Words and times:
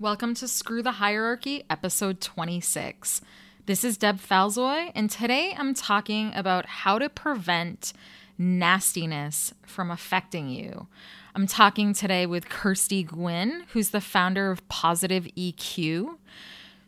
Welcome 0.00 0.34
to 0.34 0.48
Screw 0.48 0.82
the 0.82 0.90
Hierarchy, 0.90 1.62
episode 1.70 2.20
26. 2.20 3.20
This 3.66 3.84
is 3.84 3.96
Deb 3.96 4.18
Falzoi, 4.18 4.90
and 4.92 5.08
today 5.08 5.54
I'm 5.56 5.72
talking 5.72 6.32
about 6.34 6.66
how 6.66 6.98
to 6.98 7.08
prevent 7.08 7.92
nastiness 8.36 9.54
from 9.64 9.92
affecting 9.92 10.48
you. 10.48 10.88
I'm 11.36 11.46
talking 11.46 11.92
today 11.94 12.26
with 12.26 12.48
Kirsty 12.48 13.04
Gwynn, 13.04 13.66
who's 13.72 13.90
the 13.90 14.00
founder 14.00 14.50
of 14.50 14.66
Positive 14.68 15.28
EQ. 15.36 16.16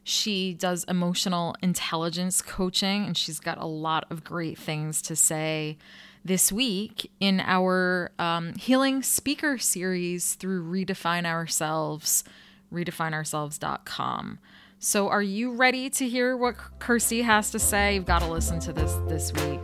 She 0.02 0.52
does 0.52 0.84
emotional 0.88 1.54
intelligence 1.62 2.42
coaching, 2.42 3.04
and 3.04 3.16
she's 3.16 3.38
got 3.38 3.58
a 3.58 3.66
lot 3.66 4.04
of 4.10 4.24
great 4.24 4.58
things 4.58 5.00
to 5.02 5.14
say 5.14 5.78
this 6.24 6.50
week 6.50 7.12
in 7.20 7.38
our 7.38 8.10
um, 8.18 8.54
healing 8.54 9.04
speaker 9.04 9.58
series 9.58 10.34
through 10.34 10.68
Redefine 10.68 11.24
Ourselves 11.24 12.24
redefineourselves.com. 12.72 14.38
So, 14.78 15.08
are 15.08 15.22
you 15.22 15.52
ready 15.52 15.88
to 15.90 16.08
hear 16.08 16.36
what 16.36 16.56
Kirsty 16.78 17.22
has 17.22 17.50
to 17.50 17.58
say? 17.58 17.94
You've 17.94 18.04
got 18.04 18.20
to 18.20 18.30
listen 18.30 18.60
to 18.60 18.72
this 18.72 18.92
this 19.08 19.32
week. 19.32 19.60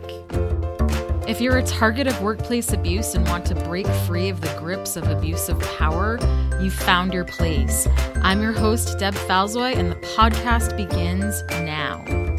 If 1.27 1.39
you're 1.39 1.57
a 1.57 1.63
target 1.63 2.07
of 2.07 2.21
workplace 2.21 2.73
abuse 2.73 3.15
and 3.15 3.25
want 3.27 3.45
to 3.45 3.55
break 3.55 3.87
free 3.87 4.29
of 4.29 4.41
the 4.41 4.53
grips 4.59 4.97
of 4.97 5.07
abusive 5.07 5.59
power, 5.77 6.19
you've 6.61 6.73
found 6.73 7.13
your 7.13 7.25
place. 7.25 7.87
I'm 8.23 8.41
your 8.41 8.51
host, 8.51 8.99
Deb 8.99 9.13
Falzoi, 9.13 9.75
and 9.77 9.91
the 9.91 9.95
podcast 9.95 10.75
begins 10.75 11.43
now. 11.63 12.32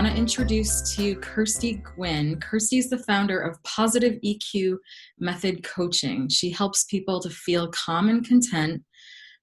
Want 0.00 0.14
to 0.14 0.18
introduce 0.18 0.94
to 0.94 1.02
you 1.02 1.16
Kirsty 1.16 1.74
Gwynn. 1.74 2.40
Kirsty 2.40 2.78
is 2.78 2.88
the 2.88 3.00
founder 3.00 3.38
of 3.38 3.62
Positive 3.64 4.18
EQ 4.24 4.78
Method 5.18 5.62
Coaching. 5.62 6.26
She 6.30 6.48
helps 6.48 6.84
people 6.84 7.20
to 7.20 7.28
feel 7.28 7.68
calm 7.68 8.08
and 8.08 8.26
content 8.26 8.82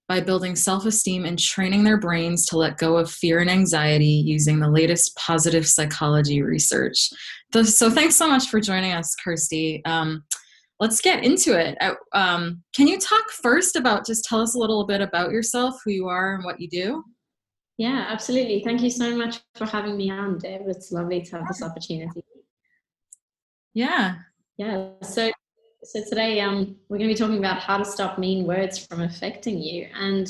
by 0.07 0.19
building 0.19 0.55
self 0.55 0.87
esteem 0.87 1.25
and 1.25 1.37
training 1.37 1.83
their 1.83 1.99
brains 1.99 2.47
to 2.47 2.57
let 2.57 2.79
go 2.79 2.97
of 2.97 3.11
fear 3.11 3.39
and 3.39 3.51
anxiety 3.51 4.07
using 4.07 4.57
the 4.57 4.67
latest 4.67 5.15
positive 5.15 5.67
psychology 5.67 6.41
research. 6.41 7.11
So, 7.53 7.91
thanks 7.91 8.15
so 8.15 8.27
much 8.27 8.49
for 8.49 8.59
joining 8.59 8.93
us, 8.93 9.13
Kirsty. 9.23 9.85
Um, 9.85 10.23
let's 10.79 11.01
get 11.01 11.23
into 11.23 11.55
it. 11.55 11.77
Uh, 11.79 11.93
um, 12.13 12.63
can 12.75 12.87
you 12.87 12.97
talk 12.97 13.29
first 13.29 13.75
about 13.75 14.07
just 14.07 14.25
tell 14.25 14.41
us 14.41 14.55
a 14.55 14.59
little 14.59 14.87
bit 14.87 15.01
about 15.01 15.29
yourself, 15.29 15.79
who 15.85 15.91
you 15.91 16.07
are, 16.07 16.33
and 16.33 16.43
what 16.43 16.59
you 16.59 16.67
do? 16.67 17.03
Yeah, 17.77 18.07
absolutely. 18.09 18.63
Thank 18.63 18.81
you 18.81 18.89
so 18.89 19.15
much 19.15 19.39
for 19.55 19.65
having 19.65 19.97
me 19.97 20.09
on, 20.09 20.39
Deb. 20.39 20.61
It's 20.65 20.91
lovely 20.91 21.21
to 21.21 21.37
have 21.37 21.47
this 21.47 21.61
opportunity. 21.61 22.23
Yeah. 23.73 24.15
Yeah. 24.57 24.89
So 25.03 25.31
so 25.83 26.03
today 26.03 26.41
um 26.41 26.75
we're 26.89 26.97
going 26.97 27.07
to 27.07 27.13
be 27.13 27.17
talking 27.17 27.37
about 27.37 27.59
how 27.59 27.77
to 27.77 27.85
stop 27.85 28.17
mean 28.17 28.45
words 28.45 28.83
from 28.83 29.01
affecting 29.01 29.59
you 29.59 29.87
and 29.97 30.27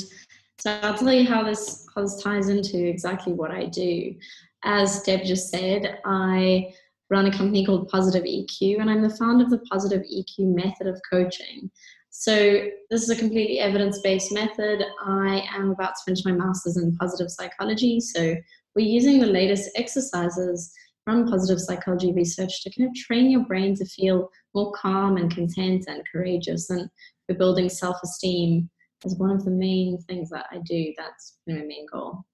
so 0.60 0.78
I'll 0.84 0.98
tell 0.98 1.14
you 1.14 1.26
how 1.26 1.44
this 1.44 1.88
how 1.96 2.02
this 2.02 2.22
ties 2.22 2.50
into 2.50 2.86
exactly 2.86 3.34
what 3.34 3.52
I 3.52 3.66
do. 3.66 4.16
As 4.64 5.04
Deb 5.04 5.24
just 5.24 5.50
said, 5.50 6.00
I 6.04 6.74
run 7.10 7.28
a 7.28 7.32
company 7.32 7.66
called 7.66 7.90
Positive 7.90 8.24
EQ 8.24 8.82
and 8.82 8.90
I'm 8.90 9.02
the 9.02 9.16
founder 9.16 9.46
of 9.46 9.52
the 9.52 9.60
Positive 9.60 10.02
EQ 10.02 10.56
method 10.56 10.88
of 10.88 11.00
coaching. 11.10 11.72
So 12.20 12.68
this 12.90 13.04
is 13.04 13.12
a 13.12 13.16
completely 13.16 13.60
evidence-based 13.60 14.34
method. 14.34 14.84
I 15.06 15.48
am 15.54 15.70
about 15.70 15.94
to 15.94 16.02
finish 16.04 16.26
my 16.26 16.32
master's 16.32 16.76
in 16.76 16.96
positive 16.96 17.30
psychology. 17.30 18.00
So 18.00 18.36
we're 18.76 18.88
using 18.88 19.20
the 19.20 19.28
latest 19.28 19.70
exercises 19.76 20.74
from 21.06 21.28
positive 21.28 21.62
psychology 21.62 22.14
research 22.14 22.64
to 22.64 22.72
kind 22.76 22.90
of 22.90 22.96
train 22.96 23.30
your 23.30 23.46
brain 23.46 23.76
to 23.76 23.86
feel 23.86 24.32
more 24.56 24.72
calm 24.72 25.18
and 25.18 25.34
content 25.34 25.86
and 25.88 26.02
courageous. 26.12 26.72
And 26.72 26.90
we're 27.30 27.38
building 27.38 27.70
self-esteem 27.70 28.68
as 29.06 29.14
one 29.14 29.30
of 29.30 29.46
the 29.46 29.52
main 29.52 30.00
things 30.08 30.32
that 30.32 30.48
I 30.52 30.58
do. 30.66 30.94
That's 30.98 31.38
my 31.46 31.62
main 31.62 31.86
goal. 31.86 32.26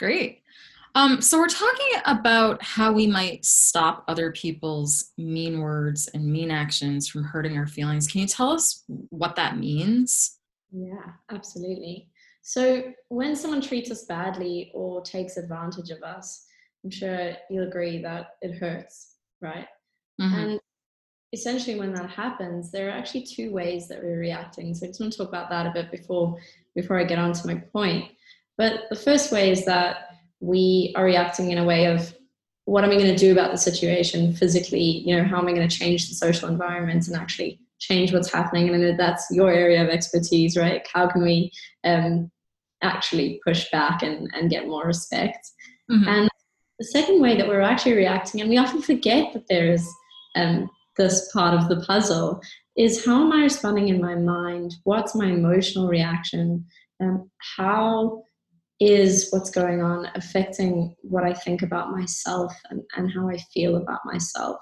Great. 0.00 0.42
Um, 0.94 1.20
so 1.20 1.38
we're 1.38 1.46
talking 1.46 2.00
about 2.04 2.62
how 2.62 2.92
we 2.92 3.06
might 3.06 3.44
stop 3.44 4.04
other 4.08 4.32
people's 4.32 5.12
mean 5.16 5.60
words 5.60 6.08
and 6.14 6.26
mean 6.26 6.50
actions 6.50 7.08
from 7.08 7.22
hurting 7.22 7.56
our 7.56 7.66
feelings. 7.66 8.08
Can 8.08 8.20
you 8.20 8.26
tell 8.26 8.50
us 8.50 8.84
what 9.10 9.36
that 9.36 9.58
means? 9.58 10.38
Yeah, 10.72 11.12
absolutely. 11.30 12.08
So 12.42 12.92
when 13.08 13.36
someone 13.36 13.60
treats 13.60 13.90
us 13.90 14.04
badly 14.04 14.72
or 14.74 15.02
takes 15.02 15.36
advantage 15.36 15.90
of 15.90 16.02
us, 16.02 16.46
I'm 16.84 16.90
sure 16.90 17.32
you'll 17.50 17.68
agree 17.68 18.02
that 18.02 18.36
it 18.42 18.58
hurts, 18.58 19.16
right? 19.40 19.66
Mm-hmm. 20.20 20.34
And 20.34 20.60
essentially 21.32 21.78
when 21.78 21.94
that 21.94 22.10
happens, 22.10 22.70
there 22.70 22.88
are 22.88 22.98
actually 22.98 23.24
two 23.24 23.52
ways 23.52 23.88
that 23.88 24.02
we're 24.02 24.18
reacting. 24.18 24.74
So 24.74 24.86
I 24.86 24.88
just 24.88 25.00
want 25.00 25.12
to 25.12 25.18
talk 25.18 25.28
about 25.28 25.50
that 25.50 25.66
a 25.66 25.72
bit 25.72 25.90
before 25.90 26.36
before 26.74 26.98
I 26.98 27.04
get 27.04 27.18
on 27.18 27.32
to 27.32 27.46
my 27.46 27.56
point. 27.56 28.12
But 28.56 28.82
the 28.90 28.96
first 28.96 29.32
way 29.32 29.50
is 29.50 29.64
that 29.66 30.09
we 30.40 30.92
are 30.96 31.04
reacting 31.04 31.50
in 31.50 31.58
a 31.58 31.64
way 31.64 31.86
of 31.86 32.14
what 32.64 32.84
am 32.84 32.90
I 32.90 32.94
going 32.94 33.14
to 33.14 33.16
do 33.16 33.32
about 33.32 33.50
the 33.50 33.58
situation 33.58 34.32
physically? 34.32 35.02
You 35.04 35.16
know, 35.16 35.24
how 35.24 35.38
am 35.38 35.48
I 35.48 35.52
going 35.52 35.68
to 35.68 35.76
change 35.76 36.08
the 36.08 36.14
social 36.14 36.48
environment 36.48 37.06
and 37.08 37.16
actually 37.16 37.60
change 37.78 38.12
what's 38.12 38.32
happening? 38.32 38.68
And 38.68 38.98
that's 38.98 39.26
your 39.30 39.50
area 39.50 39.82
of 39.82 39.88
expertise, 39.88 40.56
right? 40.56 40.86
How 40.92 41.08
can 41.08 41.22
we 41.22 41.50
um, 41.84 42.30
actually 42.82 43.40
push 43.44 43.70
back 43.70 44.02
and, 44.02 44.30
and 44.34 44.50
get 44.50 44.68
more 44.68 44.86
respect? 44.86 45.50
Mm-hmm. 45.90 46.08
And 46.08 46.30
the 46.78 46.84
second 46.86 47.20
way 47.20 47.36
that 47.36 47.48
we're 47.48 47.60
actually 47.60 47.94
reacting, 47.94 48.40
and 48.40 48.48
we 48.48 48.58
often 48.58 48.82
forget 48.82 49.32
that 49.32 49.48
there 49.48 49.72
is 49.72 49.86
um, 50.36 50.70
this 50.96 51.30
part 51.32 51.54
of 51.54 51.68
the 51.68 51.84
puzzle, 51.84 52.40
is 52.76 53.04
how 53.04 53.22
am 53.24 53.32
I 53.32 53.42
responding 53.42 53.88
in 53.88 54.00
my 54.00 54.14
mind? 54.14 54.76
What's 54.84 55.14
my 55.14 55.26
emotional 55.26 55.88
reaction? 55.88 56.64
Um, 57.00 57.30
how 57.56 58.22
is 58.80 59.28
what's 59.30 59.50
going 59.50 59.82
on 59.82 60.08
affecting 60.14 60.96
what 61.02 61.22
I 61.22 61.34
think 61.34 61.60
about 61.62 61.90
myself 61.90 62.52
and, 62.70 62.82
and 62.96 63.12
how 63.12 63.28
I 63.28 63.36
feel 63.52 63.76
about 63.76 64.00
myself. 64.06 64.56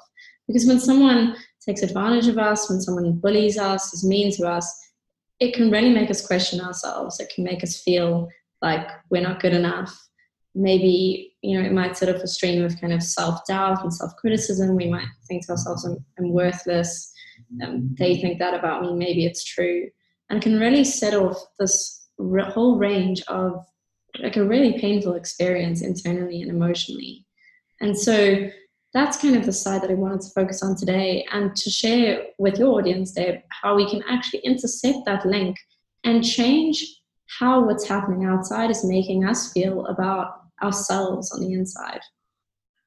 Because 0.48 0.66
when 0.66 0.80
someone 0.80 1.36
takes 1.64 1.82
advantage 1.82 2.26
of 2.26 2.36
us, 2.36 2.68
when 2.68 2.80
someone 2.80 3.12
bullies 3.12 3.58
us, 3.58 3.94
is 3.94 4.04
mean 4.04 4.32
to 4.32 4.46
us, 4.48 4.66
it 5.38 5.54
can 5.54 5.70
really 5.70 5.90
make 5.90 6.10
us 6.10 6.26
question 6.26 6.60
ourselves. 6.60 7.20
It 7.20 7.30
can 7.32 7.44
make 7.44 7.62
us 7.62 7.80
feel 7.80 8.28
like 8.60 8.88
we're 9.10 9.22
not 9.22 9.40
good 9.40 9.52
enough. 9.52 9.96
Maybe, 10.54 11.36
you 11.42 11.56
know, 11.56 11.64
it 11.64 11.72
might 11.72 11.96
set 11.96 12.12
off 12.12 12.22
a 12.22 12.26
stream 12.26 12.64
of 12.64 12.80
kind 12.80 12.92
of 12.92 13.02
self 13.02 13.46
doubt 13.46 13.84
and 13.84 13.94
self 13.94 14.16
criticism. 14.16 14.74
We 14.74 14.88
might 14.88 15.06
think 15.28 15.46
to 15.46 15.52
ourselves, 15.52 15.84
I'm, 15.84 16.04
I'm 16.18 16.32
worthless. 16.32 17.12
Um, 17.62 17.94
they 17.96 18.16
think 18.16 18.40
that 18.40 18.54
about 18.54 18.82
me. 18.82 18.94
Maybe 18.94 19.26
it's 19.26 19.44
true. 19.44 19.88
And 20.30 20.42
can 20.42 20.58
really 20.58 20.82
set 20.82 21.14
off 21.14 21.40
this 21.60 22.08
whole 22.18 22.76
range 22.76 23.22
of 23.28 23.64
like 24.20 24.36
a 24.36 24.44
really 24.44 24.78
painful 24.78 25.14
experience 25.14 25.82
internally 25.82 26.42
and 26.42 26.50
emotionally. 26.50 27.26
And 27.80 27.96
so 27.96 28.48
that's 28.94 29.18
kind 29.18 29.36
of 29.36 29.44
the 29.44 29.52
side 29.52 29.82
that 29.82 29.90
I 29.90 29.94
wanted 29.94 30.22
to 30.22 30.30
focus 30.30 30.62
on 30.62 30.76
today 30.76 31.26
and 31.32 31.54
to 31.54 31.70
share 31.70 32.24
with 32.38 32.58
your 32.58 32.78
audience, 32.78 33.12
Dave, 33.12 33.40
how 33.62 33.76
we 33.76 33.88
can 33.88 34.02
actually 34.08 34.40
intercept 34.40 35.04
that 35.06 35.26
link 35.26 35.56
and 36.04 36.24
change 36.24 36.84
how 37.38 37.64
what's 37.64 37.86
happening 37.86 38.24
outside 38.24 38.70
is 38.70 38.84
making 38.84 39.26
us 39.26 39.52
feel 39.52 39.86
about 39.86 40.42
ourselves 40.62 41.30
on 41.32 41.40
the 41.40 41.52
inside. 41.52 42.00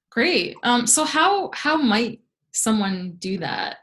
Great. 0.10 0.56
Um, 0.64 0.88
so 0.88 1.06
how 1.06 1.52
how 1.54 1.78
might 1.78 2.22
someone 2.52 3.16
do 3.20 3.38
that? 3.38 3.78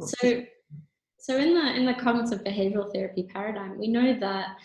So 0.00 0.44
so 1.18 1.36
in 1.36 1.54
the 1.54 1.74
in 1.74 1.86
the 1.86 1.94
cognitive 1.94 2.44
behavioral 2.44 2.92
therapy 2.92 3.24
paradigm, 3.24 3.78
we 3.78 3.88
know 3.88 4.18
that 4.20 4.56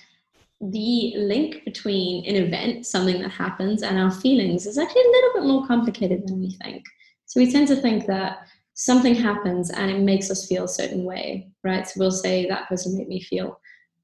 the 0.72 1.14
link 1.18 1.66
between 1.66 2.26
an 2.26 2.36
event, 2.36 2.86
something 2.86 3.22
that 3.22 3.32
happens, 3.32 3.84
and 3.84 4.00
our 4.00 4.12
feelings 4.12 4.66
is 4.66 4.78
actually 4.78 5.02
a 5.02 5.12
little 5.12 5.32
bit 5.34 5.44
more 5.44 5.68
complicated 5.68 6.26
than 6.26 6.40
we 6.40 6.52
think. 6.64 6.84
So 7.26 7.40
we 7.40 7.52
tend 7.52 7.68
to 7.70 7.76
think 7.76 8.06
that 8.08 8.48
something 8.76 9.14
happens 9.14 9.70
and 9.70 9.92
it 9.92 10.00
makes 10.00 10.32
us 10.32 10.48
feel 10.48 10.64
a 10.64 10.70
certain 10.70 11.04
way, 11.04 11.50
right? 11.64 11.88
So 11.88 11.94
we'll 11.98 12.12
say 12.12 12.48
that 12.48 12.68
person 12.70 12.98
made 12.98 13.08
me 13.08 13.22
feel 13.22 13.60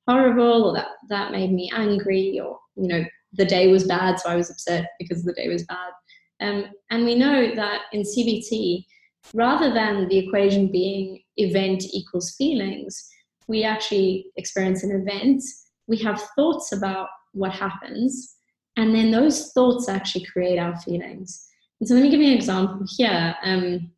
horrible, 0.07 0.65
or 0.65 0.73
that 0.73 0.87
that 1.09 1.31
made 1.31 1.51
me 1.53 1.71
angry, 1.73 2.39
or 2.43 2.59
you 2.75 2.87
know 2.87 3.05
the 3.33 3.45
day 3.45 3.71
was 3.71 3.85
bad, 3.85 4.19
so 4.19 4.29
I 4.29 4.35
was 4.35 4.49
upset 4.49 4.89
because 4.99 5.23
the 5.23 5.33
day 5.33 5.47
was 5.47 5.63
bad. 5.63 5.91
Um, 6.41 6.65
and 6.89 7.05
we 7.05 7.15
know 7.15 7.53
that 7.55 7.81
in 7.93 8.01
CBT, 8.01 8.85
rather 9.33 9.73
than 9.73 10.07
the 10.07 10.17
equation 10.17 10.71
being 10.71 11.21
event 11.37 11.83
equals 11.93 12.35
feelings, 12.35 13.07
we 13.47 13.63
actually 13.63 14.27
experience 14.35 14.83
an 14.83 14.91
event 14.91 15.43
we 15.89 15.97
have 15.97 16.21
thoughts 16.35 16.71
about 16.71 17.09
what 17.33 17.51
happens, 17.51 18.35
and 18.77 18.95
then 18.95 19.11
those 19.11 19.51
thoughts 19.51 19.89
actually 19.89 20.25
create 20.25 20.59
our 20.59 20.79
feelings. 20.79 21.45
And 21.79 21.89
so 21.89 21.95
let 21.95 22.03
me 22.03 22.09
give 22.09 22.21
you 22.21 22.31
an 22.31 22.37
example 22.37 22.85
here. 22.97 23.35
Um, 23.43 23.91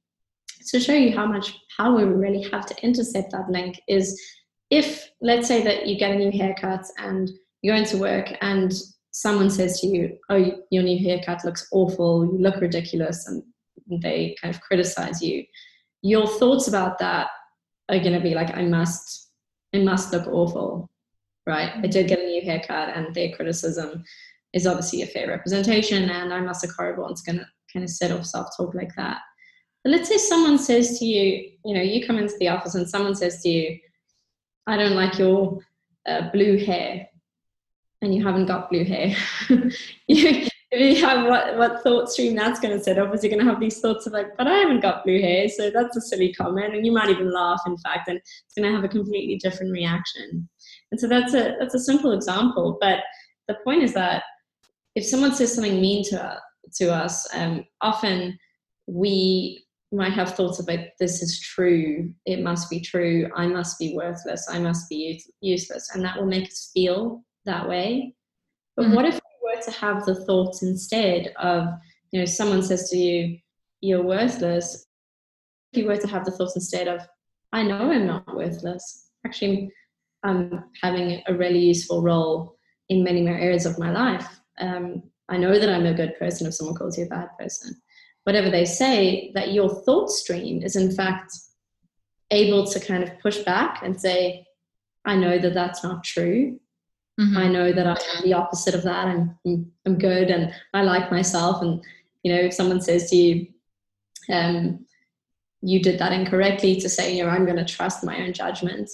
to 0.68 0.80
show 0.80 0.94
you 0.94 1.16
how 1.16 1.26
much 1.26 1.58
power 1.76 1.98
we 1.98 2.04
really 2.04 2.50
have 2.52 2.66
to 2.68 2.84
intercept 2.84 3.32
that 3.32 3.50
link 3.50 3.80
is 3.88 4.20
if 4.70 5.10
let's 5.20 5.48
say 5.48 5.64
that 5.64 5.88
you 5.88 5.98
get 5.98 6.12
a 6.12 6.16
new 6.16 6.32
haircut 6.32 6.86
and 6.98 7.30
you 7.62 7.72
go 7.72 7.78
into 7.78 7.98
work 7.98 8.28
and 8.42 8.72
someone 9.12 9.50
says 9.50 9.82
to 9.82 9.88
you, 9.88 10.18
"Oh, 10.30 10.54
your 10.70 10.84
new 10.84 11.00
haircut 11.04 11.44
looks 11.44 11.68
awful. 11.72 12.26
You 12.26 12.38
look 12.38 12.62
ridiculous," 12.62 13.28
and 13.28 13.44
they 14.02 14.36
kind 14.42 14.54
of 14.54 14.62
criticize 14.62 15.22
you. 15.22 15.46
Your 16.02 16.28
thoughts 16.28 16.68
about 16.68 17.00
that 17.00 17.28
are 17.90 18.00
going 18.00 18.14
to 18.14 18.20
be 18.20 18.34
like, 18.34 18.56
I 18.56 18.64
must, 18.64 19.30
I 19.74 19.80
must 19.80 20.14
look 20.14 20.28
awful, 20.28 20.90
right? 21.48 21.72
I 21.76 21.88
did 21.88 22.08
get 22.08 22.20
a 22.20 22.26
new 22.26 22.42
haircut, 22.42 22.96
and 22.96 23.14
their 23.14 23.32
criticism 23.36 24.04
is 24.54 24.68
obviously 24.68 25.02
a 25.02 25.08
fair 25.08 25.28
representation, 25.28 26.10
and 26.10 26.34
I 26.34 26.42
must 26.42 26.66
look 26.66 26.76
horrible. 26.76 27.08
It's 27.10 27.22
going 27.22 27.40
to 27.40 27.46
kind 27.72 27.84
of 27.84 27.90
set 27.90 28.12
off 28.12 28.26
self 28.26 28.48
talk 28.56 28.74
like 28.74 28.94
that. 28.98 29.20
But 29.84 29.92
let's 29.92 30.10
say 30.10 30.18
someone 30.18 30.58
says 30.58 31.00
to 31.00 31.06
you, 31.06 31.52
you 31.66 31.74
know, 31.74 31.82
you 31.82 32.06
come 32.06 32.18
into 32.18 32.36
the 32.40 32.50
office 32.50 32.76
and 32.76 32.88
someone 32.88 33.16
says 33.16 33.42
to 33.42 33.50
you, 33.50 33.80
I 34.68 34.78
don't 34.78 34.96
like 34.96 35.18
your 35.18 35.60
uh, 36.08 36.30
blue 36.32 36.58
hair, 36.64 37.08
and 38.02 38.14
you 38.14 38.24
haven't 38.24 38.46
got 38.46 38.70
blue 38.70 38.84
hair. 38.84 39.16
you, 40.08 40.48
if 40.72 40.98
you 40.98 41.06
have 41.06 41.28
what, 41.28 41.58
what 41.58 41.84
thought 41.84 42.10
stream 42.10 42.36
that's 42.36 42.60
going 42.60 42.78
to 42.78 42.84
set 42.84 42.98
off 42.98 43.14
is 43.14 43.24
you're 43.24 43.30
going 43.30 43.46
to 43.46 43.52
have 43.52 43.60
these 43.60 43.80
thoughts 43.82 44.08
of 44.08 44.14
like, 44.14 44.38
but 44.38 44.48
I 44.48 44.58
haven't 44.58 44.80
got 44.80 45.04
blue 45.04 45.20
hair, 45.20 45.50
so 45.50 45.70
that's 45.70 45.98
a 45.98 46.02
silly 46.02 46.34
comment, 46.34 46.74
and 46.74 46.86
you 46.86 46.94
might 46.94 47.10
even 47.10 47.34
laugh. 47.34 47.62
In 47.66 47.78
fact, 47.78 48.08
and 48.08 48.18
it's 48.18 48.54
going 48.56 48.70
to 48.70 48.76
have 48.76 48.86
a 48.86 48.88
completely 48.88 49.38
different 49.38 49.72
reaction. 49.72 50.48
And 50.92 51.00
so 51.00 51.08
that's 51.08 51.34
a 51.34 51.56
that's 51.60 51.76
a 51.76 51.80
simple 51.80 52.12
example, 52.12 52.78
but 52.82 53.00
the 53.48 53.56
point 53.64 53.84
is 53.84 53.94
that 53.94 54.24
if 54.96 55.06
someone 55.06 55.34
says 55.34 55.54
something 55.54 55.80
mean 55.80 56.04
to 56.10 56.24
us, 56.24 56.42
to 56.76 56.94
us, 56.94 57.28
um, 57.34 57.66
often 57.82 58.38
we 58.88 59.66
might 59.92 60.14
have 60.14 60.36
thoughts 60.36 60.60
about 60.60 60.80
this 61.00 61.22
is 61.22 61.40
true, 61.40 62.14
it 62.26 62.42
must 62.42 62.70
be 62.70 62.80
true, 62.80 63.30
I 63.36 63.48
must 63.48 63.78
be 63.78 63.96
worthless, 63.96 64.48
I 64.50 64.60
must 64.60 64.90
be 64.90 65.22
useless, 65.42 65.90
and 65.94 66.04
that 66.04 66.18
will 66.18 66.28
make 66.28 66.48
us 66.48 66.72
feel 66.74 67.24
that 67.46 67.68
way. 67.68 68.16
But 68.76 68.86
mm-hmm. 68.86 68.96
what 68.96 69.06
if 69.06 69.16
we 69.16 69.56
were 69.56 69.62
to 69.62 69.72
have 69.72 70.06
the 70.06 70.24
thoughts 70.26 70.64
instead 70.64 71.34
of, 71.38 71.68
you 72.12 72.20
know, 72.20 72.26
someone 72.26 72.64
says 72.64 72.90
to 72.90 72.98
you, 72.98 73.38
you're 73.82 74.04
worthless, 74.04 74.88
if 75.74 75.80
you 75.80 75.88
were 75.88 75.98
to 75.98 76.08
have 76.08 76.24
the 76.24 76.32
thoughts 76.32 76.56
instead 76.56 76.88
of, 76.88 77.02
I 77.52 77.64
know 77.64 77.92
I'm 77.92 78.08
not 78.08 78.36
worthless, 78.36 79.10
actually, 79.26 79.72
I'm 80.24 80.66
having 80.82 81.22
a 81.28 81.34
really 81.34 81.60
useful 81.60 82.02
role 82.02 82.58
in 82.90 83.04
many 83.04 83.22
more 83.22 83.38
areas 83.38 83.66
of 83.66 83.80
my 83.80 83.92
life. 83.92 84.28
Um, 84.60 85.04
I 85.30 85.38
know 85.38 85.58
that 85.58 85.70
I'm 85.70 85.86
a 85.86 85.94
good 85.94 86.18
person 86.20 86.48
if 86.48 86.54
someone 86.54 86.76
calls 86.76 86.98
you 86.98 87.06
a 87.06 87.10
bad 87.10 87.30
person. 87.40 87.82
Whatever 88.24 88.50
they 88.50 88.66
say, 88.66 89.32
that 89.34 89.54
your 89.54 89.70
thought 89.84 90.10
stream 90.10 90.62
is 90.62 90.76
in 90.76 90.92
fact 90.92 91.32
able 92.30 92.66
to 92.68 92.80
kind 92.80 93.04
of 93.04 93.20
push 93.20 93.40
back 93.40 93.82
and 93.84 94.00
say, 94.00 94.46
I 95.06 95.16
know 95.16 95.40
that 95.40 95.54
that's 95.54 95.84
not 95.84 96.04
true. 96.04 96.60
Mm-hmm. 97.20 97.38
I 97.38 97.48
know 97.48 97.72
that 97.72 97.88
I'm 97.88 98.24
the 98.24 98.34
opposite 98.34 98.76
of 98.76 98.84
that. 98.84 99.08
I'm, 99.08 99.38
I'm 99.86 99.98
good 99.98 100.30
and 100.30 100.54
I 100.74 100.84
like 100.84 101.12
myself. 101.12 101.62
And, 101.62 101.84
you 102.24 102.34
know, 102.34 102.40
if 102.40 102.54
someone 102.54 102.82
says 102.82 103.10
to 103.10 103.16
you, 103.16 103.48
um, 104.30 104.86
you 105.62 105.82
did 105.82 106.00
that 106.00 106.14
incorrectly, 106.14 106.80
to 106.80 106.90
say, 106.90 107.16
you 107.16 107.24
know, 107.24 107.30
I'm 107.30 107.46
going 107.46 107.58
to 107.58 107.66
trust 107.66 108.04
my 108.04 108.22
own 108.22 108.34
judgment. 108.34 108.90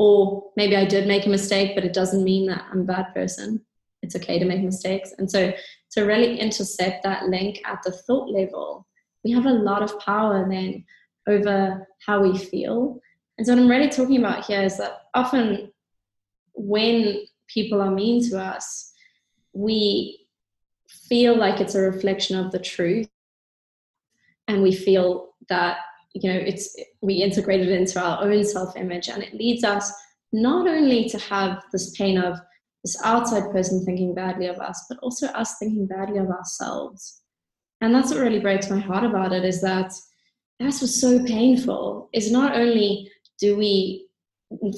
Or 0.00 0.50
maybe 0.56 0.76
I 0.76 0.86
did 0.86 1.06
make 1.06 1.26
a 1.26 1.28
mistake, 1.28 1.74
but 1.74 1.84
it 1.84 1.92
doesn't 1.92 2.24
mean 2.24 2.46
that 2.46 2.64
I'm 2.72 2.80
a 2.80 2.84
bad 2.84 3.12
person. 3.12 3.60
It's 4.00 4.16
okay 4.16 4.38
to 4.38 4.46
make 4.46 4.62
mistakes. 4.62 5.12
And 5.18 5.30
so 5.30 5.52
to 5.90 6.04
really 6.04 6.40
intercept 6.40 7.02
that 7.02 7.26
link 7.26 7.60
at 7.66 7.80
the 7.84 7.92
thought 7.92 8.30
level, 8.30 8.86
we 9.22 9.30
have 9.32 9.44
a 9.44 9.52
lot 9.52 9.82
of 9.82 10.00
power 10.00 10.48
then 10.48 10.86
over 11.28 11.86
how 12.06 12.22
we 12.22 12.38
feel. 12.38 12.98
And 13.36 13.46
so, 13.46 13.52
what 13.52 13.60
I'm 13.60 13.68
really 13.68 13.90
talking 13.90 14.16
about 14.16 14.46
here 14.46 14.62
is 14.62 14.78
that 14.78 15.02
often 15.12 15.70
when 16.54 17.26
people 17.46 17.82
are 17.82 17.90
mean 17.90 18.26
to 18.30 18.40
us, 18.40 18.94
we 19.52 20.26
feel 20.88 21.36
like 21.36 21.60
it's 21.60 21.74
a 21.74 21.82
reflection 21.82 22.38
of 22.38 22.52
the 22.52 22.58
truth. 22.58 23.10
And 24.48 24.62
we 24.62 24.74
feel 24.74 25.34
that, 25.50 25.76
you 26.14 26.32
know, 26.32 26.38
it's 26.38 26.76
we 27.00 27.14
integrate 27.14 27.60
it 27.60 27.68
into 27.68 28.00
our 28.02 28.22
own 28.24 28.44
self 28.44 28.76
image, 28.76 29.08
and 29.08 29.22
it 29.22 29.34
leads 29.34 29.64
us 29.64 29.92
not 30.32 30.68
only 30.68 31.08
to 31.08 31.18
have 31.18 31.62
this 31.72 31.96
pain 31.96 32.18
of 32.18 32.38
this 32.82 33.00
outside 33.04 33.50
person 33.52 33.84
thinking 33.84 34.14
badly 34.14 34.46
of 34.46 34.58
us, 34.58 34.86
but 34.88 34.98
also 35.02 35.26
us 35.28 35.58
thinking 35.58 35.86
badly 35.86 36.18
of 36.18 36.28
ourselves. 36.28 37.22
And 37.80 37.94
that's 37.94 38.10
what 38.10 38.20
really 38.20 38.40
breaks 38.40 38.70
my 38.70 38.78
heart 38.78 39.04
about 39.04 39.32
it 39.32 39.44
is 39.44 39.60
that 39.62 39.92
that's 40.58 40.80
what's 40.80 41.00
so 41.00 41.24
painful. 41.24 42.08
Is 42.12 42.30
not 42.30 42.56
only 42.56 43.10
do 43.38 43.56
we 43.56 44.06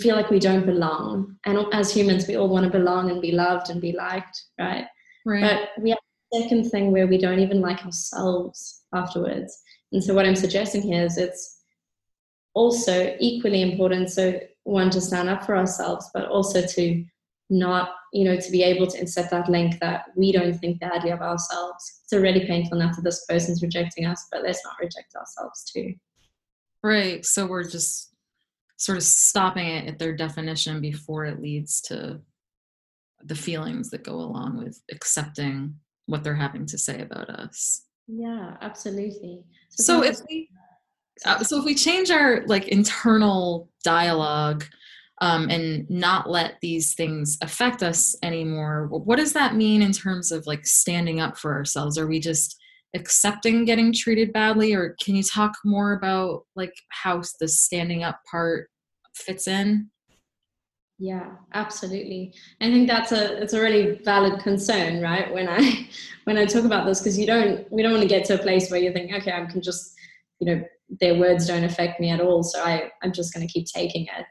feel 0.01 0.17
like 0.17 0.31
we 0.31 0.39
don't 0.39 0.67
belong, 0.67 1.37
and 1.45 1.59
as 1.73 1.95
humans, 1.95 2.27
we 2.29 2.37
all 2.37 2.49
want 2.49 2.65
to 2.65 2.71
belong 2.71 3.11
and 3.11 3.23
be 3.23 3.33
loved 3.33 3.71
and 3.71 3.81
be 3.81 3.93
liked, 3.93 4.45
right? 4.59 4.87
Right. 5.25 5.41
But 5.41 5.83
we 5.83 5.95
second 6.35 6.71
thing 6.71 6.93
where 6.93 7.07
we 7.07 7.19
don't 7.19 7.41
even 7.41 7.61
like 7.61 7.85
ourselves 7.85 8.83
afterwards. 8.95 9.61
And 9.93 10.03
so, 10.03 10.15
what 10.15 10.27
I'm 10.27 10.37
suggesting 10.37 10.83
here 10.83 11.05
is 11.05 11.19
it's 11.19 11.63
also 12.55 13.17
equally 13.21 13.63
important. 13.63 14.11
So, 14.11 14.41
one, 14.65 14.91
to 14.91 15.01
stand 15.01 15.29
up 15.29 15.45
for 15.45 15.57
ourselves, 15.57 16.11
but 16.15 16.27
also 16.27 16.65
to 16.65 17.05
not 17.53 17.91
you 18.13 18.25
know 18.25 18.37
to 18.37 18.51
be 18.51 18.63
able 18.63 18.87
to 18.87 18.99
insert 18.99 19.31
that 19.31 19.49
link 19.49 19.79
that 19.81 20.07
we 20.17 20.33
don't 20.33 20.55
think 20.55 20.81
badly 20.81 21.11
of 21.11 21.21
ourselves 21.21 22.01
it's 22.03 22.13
already 22.13 22.47
painful 22.47 22.81
enough 22.81 22.97
that 22.97 23.03
this 23.03 23.27
person's 23.27 23.63
rejecting 23.63 24.07
us 24.07 24.27
but 24.33 24.43
let's 24.43 24.65
not 24.65 24.75
reject 24.81 25.15
ourselves 25.15 25.65
too 25.65 25.95
right 26.83 27.27
so 27.27 27.47
we're 27.47 27.69
just 27.69 28.15
sort 28.79 28.97
of 28.97 29.05
stopping 29.05 29.67
it 29.67 29.87
at 29.87 29.99
their 29.99 30.15
definition 30.15 30.81
before 30.81 31.27
it 31.27 31.43
leads 31.43 31.81
to 31.83 32.19
the 33.23 33.35
feelings 33.35 33.91
that 33.91 34.03
go 34.03 34.15
along 34.15 34.57
with 34.57 34.81
accepting 34.91 35.75
what 36.07 36.23
they're 36.25 36.35
having 36.35 36.67
to 36.67 36.79
say 36.79 37.01
about 37.01 37.31
us. 37.31 37.87
Yeah 38.07 38.57
absolutely. 38.61 39.45
So, 39.71 40.01
so 40.01 40.03
if 40.03 40.19
we 40.29 40.49
uh, 41.25 41.43
so 41.43 41.59
if 41.59 41.65
we 41.65 41.75
change 41.75 42.11
our 42.11 42.45
like 42.47 42.69
internal 42.69 43.71
dialogue 43.85 44.65
um, 45.21 45.51
and 45.51 45.89
not 45.89 46.29
let 46.29 46.57
these 46.63 46.95
things 46.95 47.39
affect 47.43 47.83
us 47.83 48.17
anymore 48.23 48.89
what 48.89 49.17
does 49.17 49.35
that 49.35 49.55
mean 49.55 49.83
in 49.83 49.93
terms 49.93 50.33
of 50.33 50.47
like 50.47 50.67
standing 50.67 51.21
up 51.21 51.39
for 51.39 51.53
ourselves? 51.53 51.97
Are 51.99 52.07
we 52.07 52.19
just 52.19 52.57
accepting 52.95 53.65
getting 53.65 53.93
treated 53.93 54.33
badly 54.33 54.75
or 54.75 54.95
can 55.03 55.17
you 55.17 55.23
talk 55.23 55.53
more 55.65 55.93
about 55.93 56.43
like 56.57 56.75
how 56.91 57.23
the 57.41 57.49
standing 57.49 58.03
up 58.03 58.21
part 58.31 58.69
fits 59.15 59.49
in 59.49 59.91
yeah 61.03 61.31
absolutely 61.55 62.33
i 62.61 62.71
think 62.71 62.87
that's 62.87 63.11
a 63.11 63.43
it's 63.43 63.55
a 63.55 63.61
really 63.61 63.99
valid 64.05 64.39
concern 64.41 65.03
right 65.03 65.33
when 65.33 65.49
i 65.49 65.89
when 66.25 66.39
i 66.39 66.45
talk 66.45 66.65
about 66.65 66.87
this 66.87 67.01
because 67.01 67.19
you 67.19 67.27
don't 67.27 67.71
we 67.73 67.83
don't 67.83 67.93
want 67.93 68.03
to 68.03 68.09
get 68.09 68.25
to 68.25 68.35
a 68.35 68.39
place 68.39 68.71
where 68.71 68.81
you 68.81 68.93
think 68.93 69.13
okay 69.13 69.33
i 69.33 69.45
can 69.47 69.61
just 69.61 69.95
you 70.39 70.47
know 70.47 70.63
their 71.01 71.19
words 71.19 71.47
don't 71.47 71.65
affect 71.65 71.99
me 71.99 72.11
at 72.11 72.21
all 72.21 72.43
so 72.43 72.63
i 72.63 72.89
i'm 73.03 73.13
just 73.13 73.35
going 73.35 73.47
to 73.47 73.53
keep 73.53 73.67
taking 73.67 74.05
it 74.05 74.27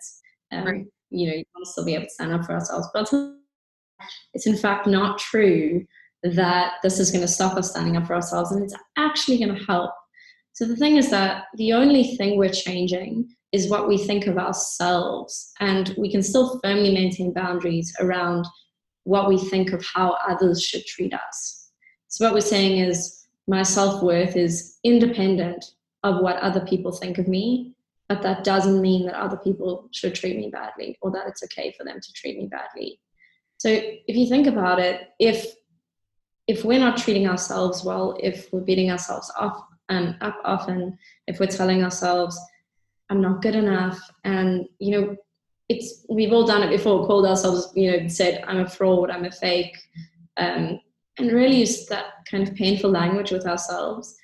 um, 0.52 0.66
right. 0.66 0.86
You 1.10 1.28
know, 1.28 1.34
to 1.34 1.72
still 1.72 1.86
be 1.86 1.96
able 1.96 2.06
to 2.06 2.10
stand 2.10 2.34
up 2.34 2.46
for 2.46 2.54
ourselves. 2.54 2.88
But 2.94 3.12
it's 4.34 4.48
in 4.48 4.58
fact 4.58 4.88
not 4.88 5.20
true 5.20 5.86
that 6.24 6.74
this 6.84 7.00
is 7.00 7.12
going 7.12 7.22
to 7.22 7.28
stop 7.28 7.58
us 7.58 7.72
standing 7.72 7.98
up 7.98 8.08
for 8.08 8.16
ourselves 8.16 8.52
and 8.52 8.64
it's 8.64 8.76
actually 8.98 9.38
going 9.38 9.56
to 9.56 9.66
help. 9.66 9.92
So 10.54 10.66
the 10.66 10.76
thing 10.76 10.98
is 10.98 11.10
that 11.10 11.46
the 11.56 11.74
only 11.74 12.16
thing 12.16 12.38
we're 12.38 12.50
changing 12.50 13.30
is 13.52 13.70
what 13.70 13.88
we 13.88 13.98
think 13.98 14.28
of 14.28 14.38
ourselves. 14.38 15.52
And 15.60 15.94
we 15.98 16.12
can 16.12 16.24
still 16.24 16.60
firmly 16.64 16.94
maintain 16.94 17.34
boundaries 17.34 17.94
around 18.00 18.46
what 19.04 19.28
we 19.28 19.38
think 19.38 19.74
of 19.74 19.86
how 19.86 20.18
others 20.28 20.64
should 20.64 20.86
treat 20.86 21.14
us. 21.14 21.72
So 22.08 22.26
what 22.26 22.34
we're 22.34 22.42
saying 22.42 22.80
is 22.80 23.28
my 23.48 23.64
self 23.64 24.02
worth 24.04 24.36
is 24.36 24.78
independent 24.84 25.66
of 26.04 26.22
what 26.22 26.38
other 26.38 26.62
people 26.66 26.92
think 26.92 27.18
of 27.18 27.28
me 27.28 27.74
but 28.12 28.22
that 28.24 28.44
doesn't 28.44 28.82
mean 28.82 29.06
that 29.06 29.16
other 29.16 29.38
people 29.38 29.88
should 29.94 30.14
treat 30.14 30.36
me 30.36 30.50
badly 30.50 30.98
or 31.02 31.12
that 31.12 31.28
it's 31.28 31.44
okay 31.44 31.74
for 31.78 31.86
them 31.86 31.98
to 32.02 32.14
treat 32.14 32.38
me 32.38 32.46
badly 32.48 33.00
so 33.58 33.70
if 33.70 34.16
you 34.16 34.28
think 34.28 34.48
about 34.48 34.80
it 34.80 35.10
if 35.20 35.54
if 36.48 36.66
we're 36.66 36.80
not 36.80 36.98
treating 36.98 37.28
ourselves 37.28 37.86
well 37.86 38.18
if 38.22 38.52
we're 38.52 38.60
beating 38.60 38.92
ourselves 38.92 39.32
off 39.38 39.64
and 39.90 40.18
up 40.22 40.38
often 40.44 40.98
if 41.28 41.40
we're 41.40 41.46
telling 41.46 41.84
ourselves 41.84 42.38
i'm 43.12 43.22
not 43.22 43.42
good 43.42 43.56
enough 43.56 44.00
and 44.24 44.66
you 44.80 44.92
know 44.92 45.16
it's 45.70 46.06
we've 46.10 46.34
all 46.34 46.46
done 46.46 46.64
it 46.64 46.70
before 46.70 47.06
called 47.06 47.26
ourselves 47.26 47.72
you 47.76 47.92
know 47.92 48.08
said 48.08 48.44
i'm 48.48 48.62
a 48.62 48.70
fraud 48.70 49.12
i'm 49.12 49.26
a 49.26 49.32
fake 49.32 49.78
um, 50.38 50.80
and 51.20 51.32
really 51.32 51.58
use 51.58 51.86
that 51.86 52.06
kind 52.30 52.48
of 52.48 52.56
painful 52.56 52.90
language 52.90 53.32
with 53.32 53.46
ourselves 53.46 54.18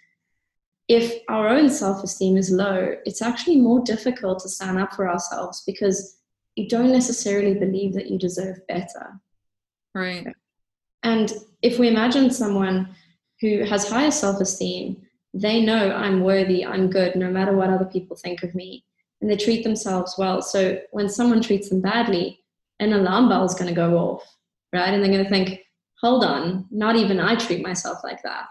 if 0.88 1.22
our 1.28 1.50
own 1.50 1.70
self 1.70 2.04
esteem 2.04 2.38
is 2.38 2.50
low, 2.50 2.96
it's 3.06 3.22
actually 3.22 3.58
more 3.58 3.82
difficult 3.82 4.40
to 4.40 4.50
stand 4.50 4.78
up 4.78 4.94
for 4.94 5.10
ourselves 5.10 5.64
because 5.66 6.18
you 6.56 6.68
don't 6.68 6.92
necessarily 6.92 7.54
believe 7.54 7.94
that 7.94 8.10
you 8.10 8.18
deserve 8.18 8.66
better. 8.68 9.20
Right. 9.94 10.28
And 11.04 11.34
if 11.62 11.78
we 11.78 11.88
imagine 11.88 12.32
someone 12.32 12.96
who 13.42 13.64
has 13.64 13.90
higher 13.90 14.12
self 14.12 14.40
esteem, 14.40 15.02
they 15.42 15.62
know 15.62 15.92
I'm 15.92 16.22
worthy, 16.22 16.66
I'm 16.66 16.90
good, 16.90 17.16
no 17.16 17.30
matter 17.30 17.56
what 17.56 17.70
other 17.70 17.86
people 17.86 18.16
think 18.18 18.44
of 18.44 18.56
me, 18.56 18.84
and 19.22 19.30
they 19.30 19.38
treat 19.38 19.64
themselves 19.64 20.16
well. 20.18 20.42
So 20.42 20.80
when 20.92 21.10
someone 21.10 21.42
treats 21.42 21.70
them 21.70 21.82
badly, 21.82 22.40
an 22.80 22.94
alarm 22.94 23.30
bell 23.30 23.46
is 23.46 23.54
going 23.54 23.68
to 23.68 23.76
go 23.76 23.98
off, 23.98 24.24
right? 24.74 24.94
And 24.94 25.04
they're 25.04 25.12
going 25.12 25.24
to 25.24 25.30
think, 25.30 25.62
hold 26.02 26.24
on, 26.24 26.66
not 26.72 26.96
even 26.96 27.20
I 27.20 27.36
treat 27.36 27.64
myself 27.64 28.00
like 28.04 28.22
that 28.24 28.48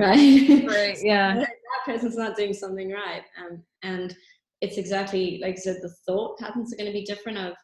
right? 0.00 0.66
Right. 0.66 0.98
Yeah. 1.02 1.34
that 1.34 1.48
person's 1.84 2.16
not 2.16 2.36
doing 2.36 2.54
something 2.54 2.90
right. 2.90 3.22
Um, 3.38 3.62
and 3.82 4.16
it's 4.60 4.78
exactly 4.78 5.38
like 5.42 5.54
I 5.54 5.58
said, 5.58 5.78
the 5.82 5.94
thought 6.06 6.38
patterns 6.38 6.72
are 6.72 6.76
going 6.76 6.90
to 6.90 6.98
be 6.98 7.04
different 7.04 7.38
of 7.38 7.54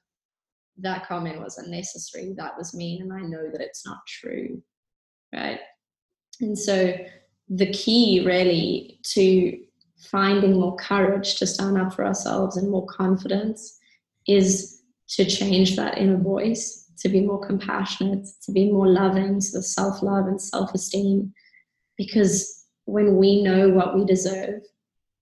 that 0.78 1.06
comment 1.06 1.40
was 1.40 1.56
unnecessary, 1.56 2.34
that 2.36 2.56
was 2.58 2.74
mean, 2.74 3.00
and 3.00 3.12
I 3.12 3.22
know 3.22 3.50
that 3.50 3.62
it's 3.62 3.86
not 3.86 3.98
true. 4.06 4.62
Right. 5.34 5.60
And 6.40 6.58
so 6.58 6.94
the 7.48 7.70
key 7.72 8.22
really 8.24 8.98
to 9.02 9.58
finding 9.98 10.58
more 10.60 10.76
courage 10.76 11.36
to 11.36 11.46
stand 11.46 11.78
up 11.78 11.94
for 11.94 12.04
ourselves 12.04 12.56
and 12.56 12.70
more 12.70 12.86
confidence 12.86 13.78
is 14.26 14.82
to 15.08 15.24
change 15.24 15.76
that 15.76 15.98
inner 15.98 16.16
voice, 16.16 16.90
to 16.98 17.08
be 17.08 17.20
more 17.20 17.44
compassionate, 17.44 18.26
to 18.42 18.52
be 18.52 18.70
more 18.70 18.88
loving, 18.88 19.40
so 19.40 19.58
the 19.58 19.62
self 19.62 20.02
love 20.02 20.26
and 20.26 20.40
self 20.40 20.74
esteem. 20.74 21.32
Because 21.96 22.64
when 22.84 23.16
we 23.16 23.42
know 23.42 23.68
what 23.68 23.94
we 23.94 24.04
deserve, 24.04 24.62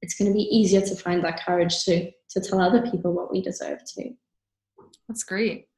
it's 0.00 0.14
going 0.14 0.30
to 0.30 0.34
be 0.34 0.44
easier 0.44 0.80
to 0.80 0.96
find 0.96 1.24
that 1.24 1.44
courage 1.44 1.84
to, 1.84 2.10
to 2.30 2.40
tell 2.40 2.60
other 2.60 2.90
people 2.90 3.12
what 3.12 3.30
we 3.30 3.40
deserve 3.40 3.80
to. 3.96 4.10
That's 5.08 5.24
great. 5.24 5.68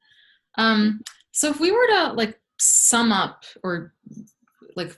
Um, 0.57 1.01
so 1.31 1.49
if 1.49 1.59
we 1.59 1.71
were 1.71 1.87
to 1.87 2.13
like 2.13 2.39
sum 2.59 3.11
up 3.11 3.43
or 3.63 3.93
like 4.75 4.97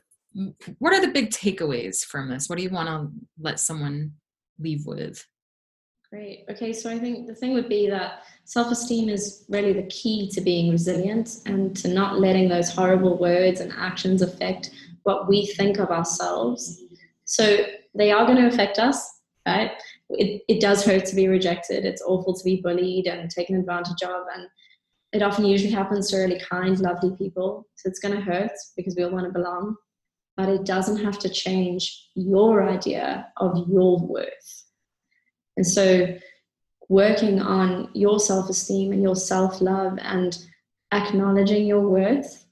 what 0.77 0.93
are 0.93 1.01
the 1.01 1.11
big 1.11 1.31
takeaways 1.31 2.03
from 2.03 2.29
this? 2.29 2.49
What 2.49 2.57
do 2.57 2.63
you 2.63 2.69
want 2.69 2.87
to 2.87 3.09
let 3.39 3.59
someone 3.59 4.13
leave 4.59 4.85
with? 4.85 5.25
Great. 6.11 6.45
Okay, 6.49 6.73
so 6.73 6.89
I 6.89 6.97
think 6.97 7.27
the 7.27 7.35
thing 7.35 7.53
would 7.53 7.69
be 7.69 7.87
that 7.87 8.23
self 8.45 8.71
esteem 8.71 9.09
is 9.09 9.45
really 9.47 9.73
the 9.73 9.87
key 9.87 10.29
to 10.31 10.41
being 10.41 10.71
resilient 10.71 11.41
and 11.45 11.75
to 11.77 11.87
not 11.87 12.19
letting 12.19 12.49
those 12.49 12.73
horrible 12.73 13.17
words 13.17 13.59
and 13.59 13.71
actions 13.77 14.23
affect 14.23 14.71
what 15.03 15.27
we 15.27 15.45
think 15.45 15.77
of 15.77 15.91
ourselves. 15.91 16.81
So 17.25 17.65
they 17.93 18.11
are 18.11 18.25
going 18.25 18.37
to 18.37 18.47
affect 18.47 18.79
us, 18.79 19.21
right? 19.47 19.71
It, 20.09 20.41
it 20.47 20.59
does 20.61 20.83
hurt 20.83 21.05
to 21.05 21.15
be 21.15 21.27
rejected. 21.27 21.85
It's 21.85 22.01
awful 22.01 22.33
to 22.33 22.43
be 22.43 22.61
bullied 22.61 23.05
and 23.05 23.29
taken 23.29 23.55
advantage 23.55 24.01
of. 24.03 24.23
And 24.35 24.47
it 25.13 25.21
often 25.21 25.45
usually 25.45 25.71
happens 25.71 26.09
to 26.09 26.17
really 26.17 26.39
kind, 26.39 26.79
lovely 26.79 27.15
people. 27.17 27.67
So 27.75 27.87
it's 27.87 27.99
going 27.99 28.15
to 28.15 28.21
hurt 28.21 28.51
because 28.75 28.95
we 28.95 29.03
all 29.03 29.11
want 29.11 29.27
to 29.27 29.31
belong 29.31 29.75
but 30.39 30.47
it 30.47 30.63
doesn't 30.63 31.03
have 31.03 31.19
to 31.19 31.27
change 31.27 32.11
your 32.15 32.63
idea 32.63 33.27
of 33.35 33.67
your 33.67 33.99
worth. 33.99 34.63
And 35.57 35.67
so, 35.67 36.15
working 36.87 37.41
on 37.41 37.89
your 37.93 38.21
self 38.21 38.49
esteem 38.49 38.93
and 38.93 39.03
your 39.03 39.17
self 39.17 39.59
love 39.59 39.99
and 40.01 40.37
acknowledging 40.93 41.67
your 41.67 41.81
worth, 41.81 42.45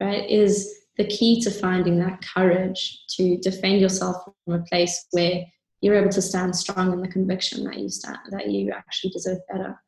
right, 0.00 0.28
is 0.28 0.68
the 0.96 1.06
key 1.06 1.40
to 1.42 1.50
finding 1.52 1.96
that 2.00 2.24
courage 2.34 3.04
to 3.10 3.36
defend 3.38 3.80
yourself 3.80 4.16
from 4.44 4.54
a 4.54 4.64
place 4.64 5.06
where 5.12 5.44
you're 5.80 5.94
able 5.94 6.10
to 6.10 6.22
stand 6.22 6.56
strong 6.56 6.92
in 6.92 7.02
the 7.02 7.06
conviction 7.06 7.62
that 7.62 7.78
you 7.78 7.88
stand 7.88 8.18
that 8.30 8.50
you 8.50 8.72
actually 8.72 9.10
deserve 9.10 9.38
better. 9.48 9.80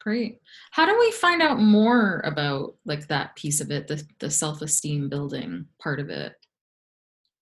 Great. 0.00 0.40
How 0.72 0.84
do 0.84 0.98
we 0.98 1.12
find 1.12 1.40
out 1.40 1.60
more 1.60 2.20
about 2.26 2.74
like 2.84 3.08
that 3.08 3.36
piece 3.36 3.62
of 3.62 3.70
it, 3.70 3.88
the 3.88 4.04
the 4.18 4.30
self-esteem 4.30 5.08
building 5.08 5.64
part 5.80 5.98
of 5.98 6.10
it? 6.10 6.34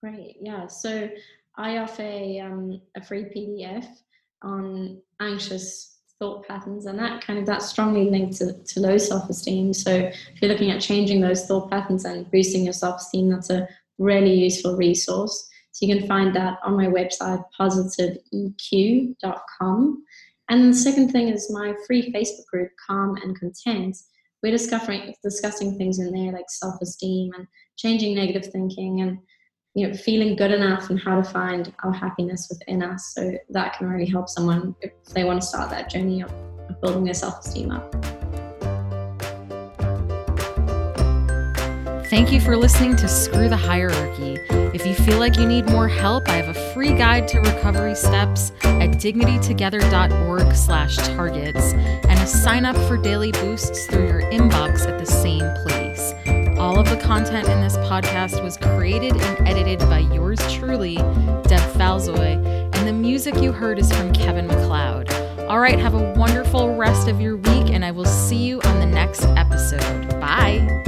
Great. 0.03 0.37
Yeah. 0.41 0.67
So 0.67 1.11
I 1.57 1.79
offer 1.79 2.03
a, 2.03 2.41
um, 2.41 2.81
a 2.97 3.05
free 3.05 3.25
PDF 3.25 3.87
on 4.43 5.01
anxious 5.21 5.91
thought 6.21 6.47
patterns 6.47 6.87
and 6.87 6.99
that 6.99 7.25
kind 7.25 7.39
of 7.39 7.47
that's 7.47 7.67
strongly 7.67 8.11
linked 8.11 8.37
to, 8.37 8.53
to 8.65 8.81
low 8.81 8.99
self-esteem 8.99 9.73
so 9.73 9.91
if 9.91 10.41
you're 10.41 10.51
looking 10.51 10.71
at 10.71 10.81
changing 10.81 11.21
those 11.21 11.47
thought 11.47 11.71
patterns 11.71 12.05
and 12.05 12.31
boosting 12.31 12.63
your 12.63 12.75
self-esteem 12.75 13.31
that's 13.31 13.49
a 13.49 13.67
really 13.99 14.35
useful 14.35 14.77
resource 14.77 15.49
so 15.73 15.87
you 15.87 15.97
can 15.97 16.07
find 16.07 16.37
that 16.37 16.59
on 16.63 16.77
my 16.77 16.87
website 16.87 17.43
positiveeq.com 17.59 20.05
and 20.51 20.69
the 20.69 20.77
second 20.77 21.11
thing 21.11 21.29
is 21.29 21.51
my 21.51 21.75
free 21.87 22.13
facebook 22.13 22.45
group 22.53 22.69
calm 22.87 23.17
and 23.23 23.39
content 23.39 23.97
we're 24.43 24.53
discovering 24.53 25.15
discussing 25.25 25.79
things 25.79 25.99
in 25.99 26.13
there 26.13 26.33
like 26.33 26.51
self-esteem 26.51 27.33
and 27.39 27.47
changing 27.79 28.15
negative 28.15 28.53
thinking 28.53 29.01
and 29.01 29.19
you 29.75 29.87
know 29.87 29.95
feeling 29.95 30.35
good 30.37 30.51
enough 30.51 30.91
and 30.91 31.01
how 31.01 31.21
to 31.21 31.23
find 31.23 31.73
our 31.85 31.93
happiness 31.93 32.49
within 32.51 32.83
us 32.83 33.13
so 33.15 33.33
that 33.51 33.77
can 33.77 33.89
really 33.89 34.07
help 34.07 34.29
someone 34.29 34.75
if 34.81 34.93
they 35.15 35.25
want 35.25 35.41
to 35.41 35.47
start 35.47 35.71
that 35.71 35.89
journey 35.91 36.23
of, 36.23 36.33
building 36.81 37.05
their 37.05 37.15
self-esteem 37.15 37.71
up 37.71 37.95
Thank 42.11 42.33
you 42.33 42.41
for 42.41 42.57
listening 42.57 42.97
to 42.97 43.07
Screw 43.07 43.49
the 43.49 43.57
Hierarchy. 43.57 44.37
If 44.75 44.85
you 44.85 44.95
feel 44.97 45.21
like 45.21 45.37
you 45.37 45.47
need 45.47 45.67
more 45.67 45.87
help, 45.87 46.29
I 46.29 46.33
have 46.33 46.49
a 46.49 46.73
free 46.75 46.93
guide 46.93 47.29
to 47.29 47.39
recovery 47.39 47.95
steps 47.95 48.51
at 48.65 48.91
dignitytogether.org 48.99 50.53
slash 50.57 50.97
targets 50.97 51.73
and 51.73 52.19
a 52.19 52.27
sign 52.27 52.65
up 52.65 52.75
for 52.89 52.97
daily 52.97 53.31
boosts 53.31 53.87
through 53.87 54.09
your 54.09 54.23
inbox 54.23 54.89
at 54.89 54.99
the 54.99 55.07
same 55.07 55.49
place. 55.63 55.80
Content 57.11 57.49
in 57.49 57.61
this 57.61 57.77
podcast 57.79 58.41
was 58.41 58.57
created 58.57 59.17
and 59.17 59.49
edited 59.49 59.81
by 59.81 59.99
yours 59.99 60.39
truly, 60.53 60.95
Deb 60.95 61.61
Falzoi, 61.75 62.37
and 62.73 62.87
the 62.87 62.93
music 62.93 63.35
you 63.43 63.51
heard 63.51 63.81
is 63.81 63.91
from 63.91 64.13
Kevin 64.13 64.47
MacLeod. 64.47 65.13
All 65.49 65.59
right, 65.59 65.77
have 65.77 65.95
a 65.95 66.13
wonderful 66.13 66.77
rest 66.77 67.09
of 67.09 67.21
your 67.21 67.37
week, 67.37 67.71
and 67.71 67.85
I 67.85 67.91
will 67.91 68.05
see 68.05 68.37
you 68.37 68.61
on 68.63 68.79
the 68.79 68.87
next 68.87 69.25
episode. 69.25 70.09
Bye. 70.21 70.85